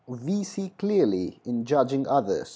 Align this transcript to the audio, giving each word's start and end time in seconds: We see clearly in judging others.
We 0.07 0.43
see 0.45 0.69
clearly 0.79 1.39
in 1.45 1.63
judging 1.63 2.07
others. 2.07 2.49